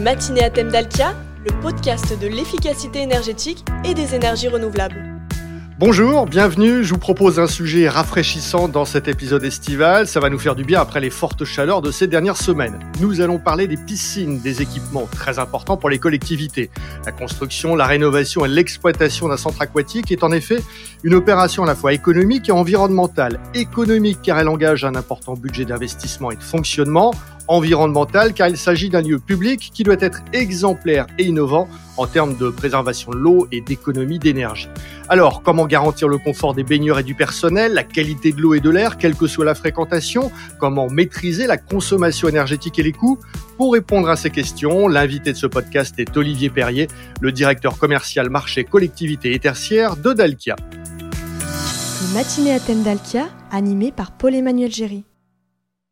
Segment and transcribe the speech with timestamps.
[0.00, 1.14] matinées à thème d'Alkia,
[1.46, 5.09] le podcast de l'efficacité énergétique et des énergies renouvelables.
[5.80, 6.84] Bonjour, bienvenue.
[6.84, 10.06] Je vous propose un sujet rafraîchissant dans cet épisode estival.
[10.06, 12.78] Ça va nous faire du bien après les fortes chaleurs de ces dernières semaines.
[13.00, 16.68] Nous allons parler des piscines, des équipements très importants pour les collectivités.
[17.06, 20.62] La construction, la rénovation et l'exploitation d'un centre aquatique est en effet
[21.02, 23.40] une opération à la fois économique et environnementale.
[23.54, 27.14] Économique car elle engage un important budget d'investissement et de fonctionnement
[27.48, 32.36] environnementale car il s'agit d'un lieu public qui doit être exemplaire et innovant en termes
[32.36, 34.68] de préservation de l'eau et d'économie d'énergie.
[35.12, 38.60] Alors, comment garantir le confort des baigneurs et du personnel, la qualité de l'eau et
[38.60, 40.30] de l'air, quelle que soit la fréquentation?
[40.60, 43.18] Comment maîtriser la consommation énergétique et les coûts?
[43.56, 46.86] Pour répondre à ces questions, l'invité de ce podcast est Olivier Perrier,
[47.20, 50.54] le directeur commercial marché collectivité et tertiaire de Dalkia.
[51.42, 55.02] Le matinée à thème d'Alkia, animé par Paul-Emmanuel Géry.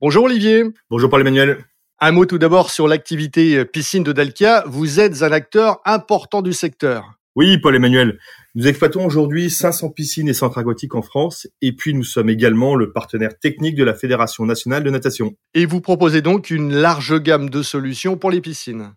[0.00, 0.62] Bonjour Olivier.
[0.90, 1.64] Bonjour Paul-Emmanuel.
[1.98, 4.62] Un mot tout d'abord sur l'activité piscine de Dalkia.
[4.68, 7.14] Vous êtes un acteur important du secteur.
[7.34, 8.18] Oui, Paul-Emmanuel.
[8.54, 12.74] Nous exploitons aujourd'hui 500 piscines et centres aquatiques en France et puis nous sommes également
[12.74, 15.36] le partenaire technique de la Fédération nationale de natation.
[15.52, 18.94] Et vous proposez donc une large gamme de solutions pour les piscines.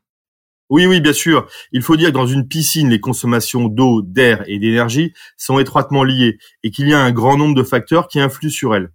[0.70, 1.50] Oui, oui, bien sûr.
[1.74, 6.06] Il faut dire que dans une piscine, les consommations d'eau, d'air et d'énergie sont étroitement
[6.06, 8.90] liées et qu'il y a un grand nombre de facteurs qui influent sur elles.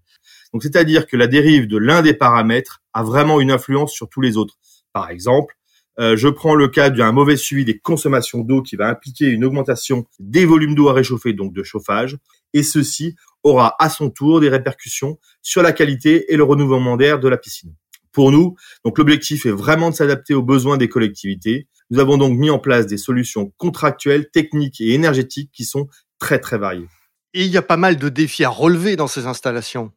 [0.54, 4.22] Donc, c'est-à-dire que la dérive de l'un des paramètres a vraiment une influence sur tous
[4.22, 4.54] les autres.
[4.94, 5.54] Par exemple,
[5.98, 9.44] euh, je prends le cas d'un mauvais suivi des consommations d'eau qui va impliquer une
[9.44, 12.18] augmentation des volumes d'eau à réchauffer, donc de chauffage,
[12.52, 17.20] et ceci aura à son tour des répercussions sur la qualité et le renouvellement d'air
[17.20, 17.74] de la piscine.
[18.12, 21.68] Pour nous, donc l'objectif est vraiment de s'adapter aux besoins des collectivités.
[21.90, 26.38] Nous avons donc mis en place des solutions contractuelles, techniques et énergétiques qui sont très
[26.38, 26.88] très variées.
[27.34, 29.92] Et il y a pas mal de défis à relever dans ces installations.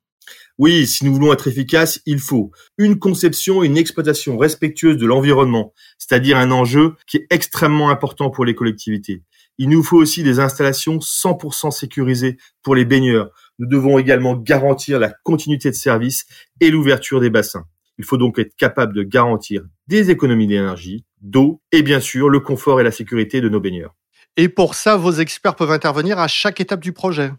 [0.58, 5.06] Oui, si nous voulons être efficaces, il faut une conception et une exploitation respectueuse de
[5.06, 9.23] l'environnement, c'est-à-dire un enjeu qui est extrêmement important pour les collectivités.
[9.58, 13.32] Il nous faut aussi des installations 100% sécurisées pour les baigneurs.
[13.58, 16.26] Nous devons également garantir la continuité de service
[16.61, 17.65] et l'ouverture des bassins.
[17.98, 22.39] Il faut donc être capable de garantir des économies d'énergie, d'eau et bien sûr le
[22.39, 23.95] confort et la sécurité de nos baigneurs.
[24.38, 27.32] Et pour ça, vos experts peuvent intervenir à chaque étape du projet.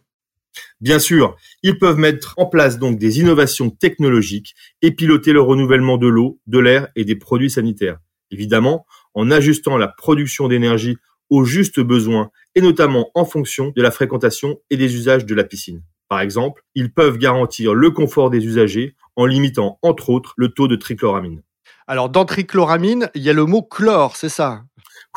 [0.81, 5.99] Bien sûr, ils peuvent mettre en place donc des innovations technologiques et piloter le renouvellement
[5.99, 7.99] de l'eau, de l'air et des produits sanitaires.
[8.31, 10.97] Évidemment, en ajustant la production d'énergie
[11.28, 15.44] aux justes besoins et notamment en fonction de la fréquentation et des usages de la
[15.44, 15.83] piscine.
[16.09, 20.67] Par exemple, ils peuvent garantir le confort des usagers en limitant entre autres le taux
[20.67, 21.43] de trichloramine.
[21.87, 24.65] Alors dans trichloramine, il y a le mot chlore, c'est ça?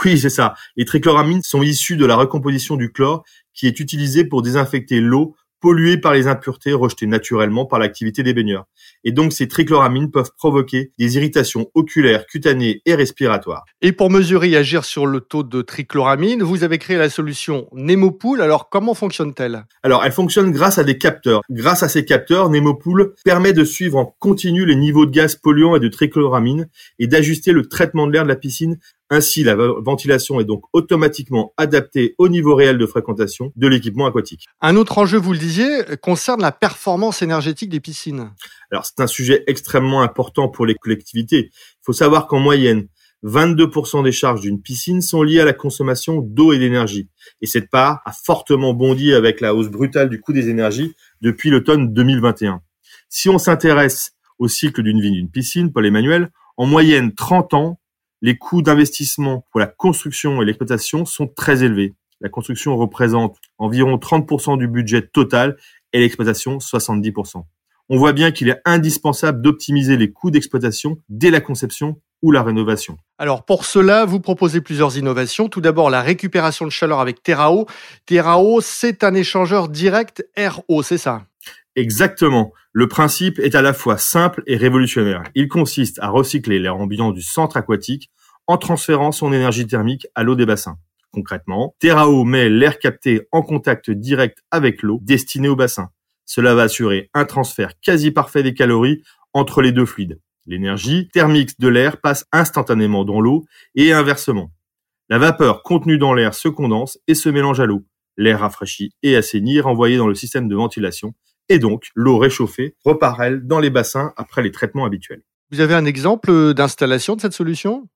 [0.04, 0.56] Oui, c'est ça.
[0.76, 5.36] Les trichloramines sont issus de la recomposition du chlore qui est utilisé pour désinfecter l'eau
[5.64, 8.66] polluée par les impuretés rejetées naturellement par l'activité des baigneurs.
[9.06, 13.64] Et donc ces trichloramines peuvent provoquer des irritations oculaires, cutanées et respiratoires.
[13.82, 17.70] Et pour mesurer et agir sur le taux de trichloramine, vous avez créé la solution
[17.72, 18.42] Nemopool.
[18.42, 19.64] Alors comment fonctionne-t-elle?
[19.84, 21.40] Alors elle fonctionne grâce à des capteurs.
[21.50, 25.78] Grâce à ces capteurs, Nemopool permet de suivre en continu les niveaux de gaz polluants
[25.78, 26.68] et de trichloramine
[27.00, 28.80] et d'ajuster le traitement de l'air de la piscine
[29.14, 34.46] ainsi, la ventilation est donc automatiquement adaptée au niveau réel de fréquentation de l'équipement aquatique.
[34.62, 38.32] Un autre enjeu, vous le disiez, concerne la performance énergétique des piscines.
[38.72, 41.50] Alors, c'est un sujet extrêmement important pour les collectivités.
[41.52, 42.88] Il faut savoir qu'en moyenne,
[43.24, 47.08] 22% des charges d'une piscine sont liées à la consommation d'eau et d'énergie.
[47.42, 51.50] Et cette part a fortement bondi avec la hausse brutale du coût des énergies depuis
[51.50, 52.62] l'automne 2021.
[53.10, 57.80] Si on s'intéresse au cycle d'une vie d'une piscine, Paul Emmanuel, en moyenne 30 ans,
[58.24, 61.94] les coûts d'investissement pour la construction et l'exploitation sont très élevés.
[62.22, 65.58] La construction représente environ 30% du budget total
[65.92, 67.44] et l'exploitation 70%.
[67.90, 72.44] On voit bien qu'il est indispensable d'optimiser les coûts d'exploitation dès la conception ou la
[72.44, 72.96] rénovation.
[73.18, 75.50] Alors pour cela, vous proposez plusieurs innovations.
[75.50, 77.68] Tout d'abord, la récupération de chaleur avec Terrao.
[78.06, 81.26] Terrao, c'est un échangeur direct RO, c'est ça?
[81.76, 82.54] Exactement.
[82.72, 85.24] Le principe est à la fois simple et révolutionnaire.
[85.36, 88.12] Il consiste à recycler l'air ambiant du centre aquatique
[88.48, 90.78] en transférant son énergie thermique à l'eau des bassins.
[91.12, 95.90] Concrètement, Terrao met l'air capté en contact direct avec l'eau destinée au bassin.
[96.26, 99.04] Cela va assurer un transfert quasi parfait des calories
[99.34, 100.20] entre les deux fluides.
[100.46, 103.46] L'énergie thermique de l'air passe instantanément dans l'eau
[103.76, 104.52] et inversement.
[105.10, 107.84] La vapeur contenue dans l'air se condense et se mélange à l'eau.
[108.18, 111.14] L'air rafraîchi et assaini est renvoyé dans le système de ventilation
[111.50, 115.22] et donc l'eau réchauffée repart elle dans les bassins après les traitements habituels.
[115.52, 117.88] Vous avez un exemple d'installation de cette solution?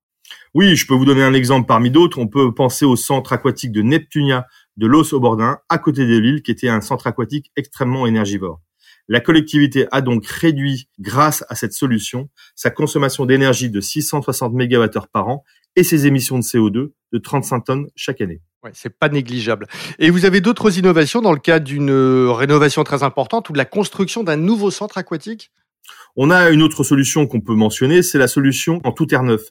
[0.54, 2.20] Oui, je peux vous donner un exemple parmi d'autres.
[2.20, 4.48] On peut penser au centre aquatique de Neptunia
[4.78, 8.62] de Los au Bordin, à côté de l'île, qui était un centre aquatique extrêmement énergivore.
[9.10, 15.08] La collectivité a donc réduit, grâce à cette solution, sa consommation d'énergie de 660 MWh
[15.14, 15.44] par an
[15.78, 18.42] et ses émissions de CO2 de 35 tonnes chaque année.
[18.64, 19.68] Ouais, c'est pas négligeable.
[20.00, 23.58] Et vous avez d'autres innovations dans le cadre d'une euh, rénovation très importante ou de
[23.58, 25.52] la construction d'un nouveau centre aquatique?
[26.18, 29.42] On a une autre solution qu'on peut mentionner, c'est la solution en tout air neuf.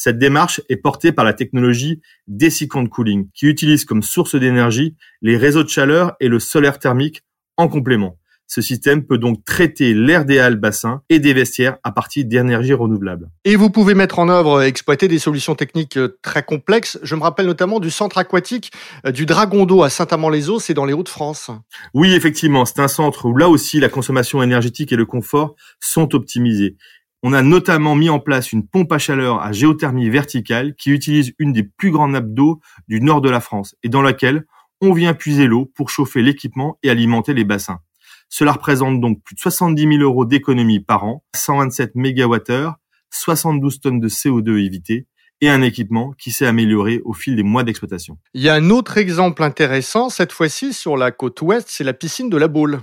[0.00, 5.36] Cette démarche est portée par la technologie Desiccant Cooling, qui utilise comme source d'énergie les
[5.36, 7.24] réseaux de chaleur et le solaire thermique
[7.56, 8.16] en complément.
[8.46, 12.72] Ce système peut donc traiter l'air des halles, bassins et des vestiaires à partir d'énergie
[12.72, 13.28] renouvelable.
[13.44, 16.98] Et vous pouvez mettre en œuvre, exploiter des solutions techniques euh, très complexes.
[17.02, 18.70] Je me rappelle notamment du centre aquatique
[19.04, 21.50] euh, du Dragon d'eau à Saint-Amand-les-Eaux, c'est dans les Hauts-de-France.
[21.92, 26.14] Oui, effectivement, c'est un centre où là aussi la consommation énergétique et le confort sont
[26.14, 26.76] optimisés.
[27.24, 31.32] On a notamment mis en place une pompe à chaleur à géothermie verticale qui utilise
[31.40, 34.46] une des plus grandes nappes d'eau du nord de la France et dans laquelle
[34.80, 37.80] on vient puiser l'eau pour chauffer l'équipement et alimenter les bassins.
[38.28, 42.74] Cela représente donc plus de 70 000 euros d'économie par an, 127 MWh,
[43.10, 45.06] 72 tonnes de CO2 évitées
[45.40, 48.18] et un équipement qui s'est amélioré au fil des mois d'exploitation.
[48.34, 51.94] Il y a un autre exemple intéressant, cette fois-ci sur la côte ouest, c'est la
[51.94, 52.80] piscine de la Baule.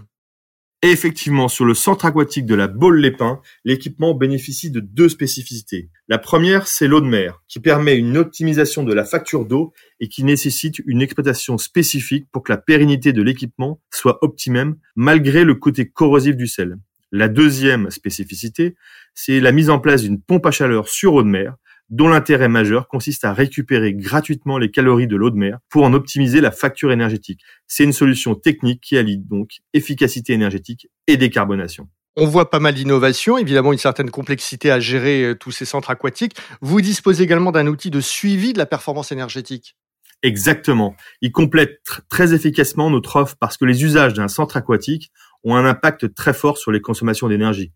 [0.86, 5.90] Et effectivement, sur le centre aquatique de la Baule-les-Pins, l'équipement bénéficie de deux spécificités.
[6.08, 10.10] La première, c'est l'eau de mer, qui permet une optimisation de la facture d'eau et
[10.10, 15.56] qui nécessite une exploitation spécifique pour que la pérennité de l'équipement soit optimum malgré le
[15.56, 16.78] côté corrosif du sel.
[17.12, 18.76] La deuxième spécificité,
[19.16, 21.56] c'est la mise en place d'une pompe à chaleur sur eau de mer
[21.90, 25.94] dont l'intérêt majeur consiste à récupérer gratuitement les calories de l'eau de mer pour en
[25.94, 27.42] optimiser la facture énergétique.
[27.68, 31.88] C'est une solution technique qui allie donc efficacité énergétique et décarbonation.
[32.18, 35.90] On voit pas mal d'innovations, évidemment une certaine complexité à gérer euh, tous ces centres
[35.90, 36.36] aquatiques.
[36.62, 39.76] Vous disposez également d'un outil de suivi de la performance énergétique.
[40.24, 40.96] Exactement.
[41.22, 41.80] Il complète
[42.10, 45.12] très efficacement notre offre parce que les usages d'un centre aquatique
[45.44, 47.74] ont un impact très fort sur les consommations d'énergie.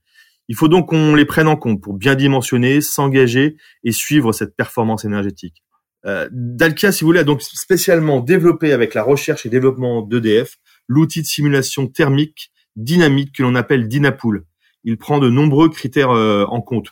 [0.50, 4.56] Il faut donc qu'on les prenne en compte pour bien dimensionner, s'engager et suivre cette
[4.56, 5.63] performance énergétique.
[6.06, 10.57] Euh, Dalkia, si vous voulez, a donc spécialement développé avec la recherche et développement d'EDF
[10.88, 14.46] l'outil de simulation thermique dynamique que l'on appelle Dynapool.
[14.84, 16.88] Il prend de nombreux critères euh, en compte.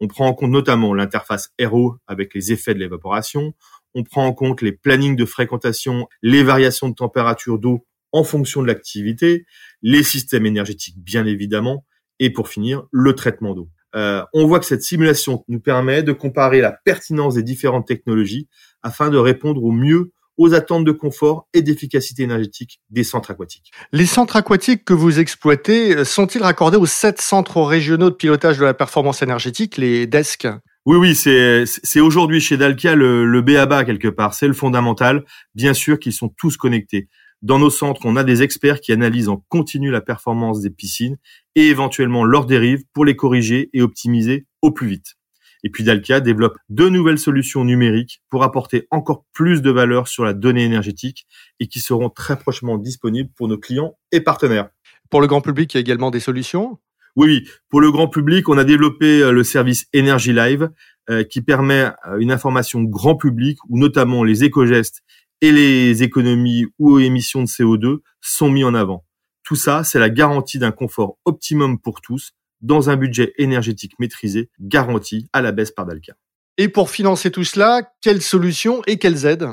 [0.00, 3.54] On prend en compte notamment l'interface RO avec les effets de l'évaporation.
[3.94, 8.60] On prend en compte les plannings de fréquentation, les variations de température d'eau en fonction
[8.62, 9.46] de l'activité,
[9.82, 11.84] les systèmes énergétiques bien évidemment,
[12.20, 13.68] et pour finir, le traitement d'eau.
[13.96, 18.48] Euh, on voit que cette simulation nous permet de comparer la pertinence des différentes technologies
[18.82, 23.72] afin de répondre au mieux aux attentes de confort et d'efficacité énergétique des centres aquatiques.
[23.92, 28.58] Les centres aquatiques que vous exploitez euh, sont-ils raccordés aux sept centres régionaux de pilotage
[28.58, 30.46] de la performance énergétique, les DESC?
[30.86, 35.24] Oui, oui, c'est c'est aujourd'hui chez Dalkia le, le BABA quelque part, c'est le fondamental.
[35.54, 37.08] Bien sûr qu'ils sont tous connectés.
[37.42, 41.18] Dans nos centres, on a des experts qui analysent en continu la performance des piscines
[41.58, 45.16] et éventuellement leurs dérives pour les corriger et optimiser au plus vite.
[45.64, 50.24] Et puis Dalkia développe deux nouvelles solutions numériques pour apporter encore plus de valeur sur
[50.24, 51.26] la donnée énergétique
[51.58, 54.68] et qui seront très prochainement disponibles pour nos clients et partenaires.
[55.10, 56.78] Pour le grand public, il y a également des solutions?
[57.16, 60.70] Oui, pour le grand public, on a développé euh, le service Energy Live
[61.10, 65.02] euh, qui permet euh, une information grand public où notamment les éco-gestes
[65.40, 69.07] et les économies ou émissions de CO2 sont mis en avant.
[69.48, 74.50] Tout ça, c'est la garantie d'un confort optimum pour tous dans un budget énergétique maîtrisé,
[74.60, 76.12] garanti à la baisse par Dalca.
[76.58, 79.48] Et pour financer tout cela, quelles solutions et quelles aides?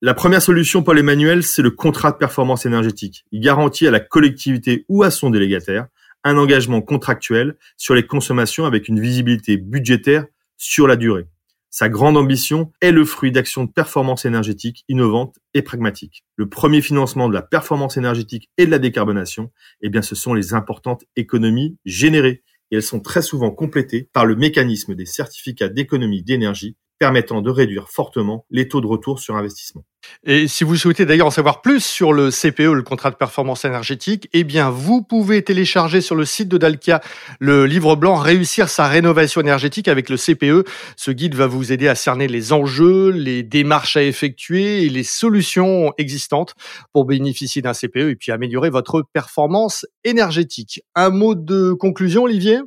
[0.00, 3.24] La première solution, Paul Emmanuel, c'est le contrat de performance énergétique.
[3.32, 5.88] Il garantit à la collectivité ou à son délégataire
[6.22, 10.24] un engagement contractuel sur les consommations avec une visibilité budgétaire
[10.56, 11.26] sur la durée.
[11.74, 16.22] Sa grande ambition est le fruit d'actions de performance énergétique innovantes et pragmatiques.
[16.36, 19.50] Le premier financement de la performance énergétique et de la décarbonation,
[19.80, 22.42] eh bien, ce sont les importantes économies générées.
[22.70, 27.50] Et elles sont très souvent complétées par le mécanisme des certificats d'économie d'énergie permettant de
[27.50, 29.82] réduire fortement les taux de retour sur investissement.
[30.22, 33.64] Et si vous souhaitez d'ailleurs en savoir plus sur le CPE, le contrat de performance
[33.64, 37.00] énergétique, eh bien, vous pouvez télécharger sur le site de Dalkia
[37.40, 40.64] le livre blanc Réussir sa rénovation énergétique avec le CPE.
[40.96, 45.02] Ce guide va vous aider à cerner les enjeux, les démarches à effectuer et les
[45.02, 46.54] solutions existantes
[46.92, 50.82] pour bénéficier d'un CPE et puis améliorer votre performance énergétique.
[50.94, 52.60] Un mot de conclusion, Olivier?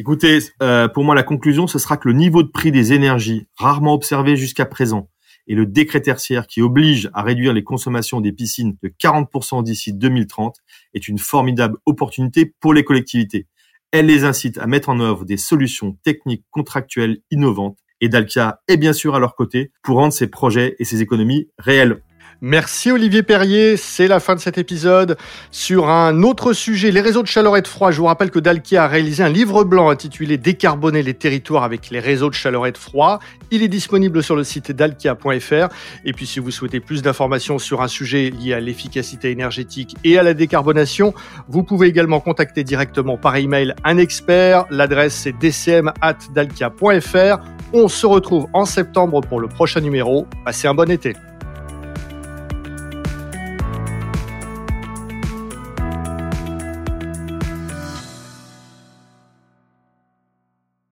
[0.00, 3.48] Écoutez, euh, pour moi, la conclusion, ce sera que le niveau de prix des énergies,
[3.56, 5.10] rarement observé jusqu'à présent,
[5.48, 9.92] et le décret tertiaire qui oblige à réduire les consommations des piscines de 40% d'ici
[9.92, 10.54] 2030
[10.94, 13.48] est une formidable opportunité pour les collectivités.
[13.90, 18.76] Elle les incite à mettre en œuvre des solutions techniques contractuelles innovantes et Dalkia est
[18.76, 22.02] bien sûr à leur côté pour rendre ces projets et ces économies réelles.
[22.40, 25.16] Merci Olivier Perrier, c'est la fin de cet épisode.
[25.50, 28.38] Sur un autre sujet, les réseaux de chaleur et de froid, je vous rappelle que
[28.38, 32.68] Dalkia a réalisé un livre blanc intitulé Décarboner les territoires avec les réseaux de chaleur
[32.68, 33.18] et de froid.
[33.50, 35.68] Il est disponible sur le site dalkia.fr.
[36.04, 40.16] Et puis si vous souhaitez plus d'informations sur un sujet lié à l'efficacité énergétique et
[40.16, 41.14] à la décarbonation,
[41.48, 44.64] vous pouvez également contacter directement par email un expert.
[44.70, 47.40] L'adresse c'est dcm@dalkia.fr.
[47.72, 50.28] On se retrouve en septembre pour le prochain numéro.
[50.44, 51.16] Passez un bon été.